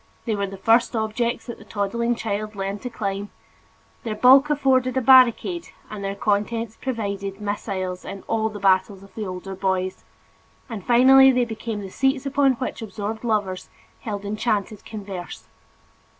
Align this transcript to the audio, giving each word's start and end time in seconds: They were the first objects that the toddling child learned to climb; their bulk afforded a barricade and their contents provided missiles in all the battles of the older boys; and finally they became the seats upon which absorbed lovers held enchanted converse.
They 0.25 0.35
were 0.35 0.47
the 0.47 0.57
first 0.57 0.95
objects 0.95 1.45
that 1.45 1.59
the 1.59 1.63
toddling 1.63 2.15
child 2.15 2.55
learned 2.55 2.81
to 2.81 2.89
climb; 2.89 3.29
their 4.01 4.15
bulk 4.15 4.49
afforded 4.49 4.97
a 4.97 4.99
barricade 5.01 5.67
and 5.91 6.03
their 6.03 6.15
contents 6.15 6.75
provided 6.75 7.39
missiles 7.39 8.03
in 8.03 8.23
all 8.23 8.49
the 8.49 8.59
battles 8.59 9.03
of 9.03 9.13
the 9.13 9.27
older 9.27 9.53
boys; 9.53 10.03
and 10.67 10.83
finally 10.83 11.31
they 11.31 11.45
became 11.45 11.81
the 11.81 11.91
seats 11.91 12.25
upon 12.25 12.53
which 12.53 12.81
absorbed 12.81 13.23
lovers 13.23 13.69
held 13.99 14.25
enchanted 14.25 14.83
converse. 14.83 15.43